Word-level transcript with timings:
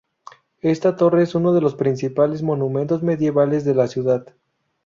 Esta 0.63 0.95
torre 0.95 1.21
es 1.21 1.35
uno 1.35 1.53
de 1.53 1.61
los 1.61 1.75
principales 1.75 2.41
monumentos 2.41 3.03
medievales 3.03 3.65
de 3.65 3.75
la 3.75 3.87
ciudad. 3.87 4.25